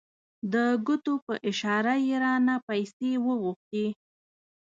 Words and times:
د 0.53 0.55
ګوتو 0.85 1.13
په 1.25 1.33
اشاره 1.49 1.93
یې 2.05 2.15
رانه 2.23 2.55
پیسې 2.67 3.11
وغوښتې. 3.25 3.85